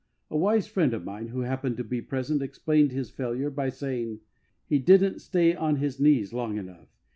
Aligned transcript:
A 0.31 0.35
wise 0.35 0.65
friend 0.65 0.95
of 0.95 1.03
mine, 1.05 1.27
who 1.27 1.41
happened 1.41 1.77
to 1.77 1.83
be 1.83 2.01
present, 2.01 2.41
explained 2.41 2.91
his 2.91 3.11
failure 3.11 3.51
by 3.51 3.69
saying:" 3.69 4.21
He 4.67 4.79
didn't 4.79 5.19
stay 5.19 5.53
on 5.55 5.75
his 5.75 5.99
knees 5.99 6.33
long 6.33 6.57
enough. 6.57 6.87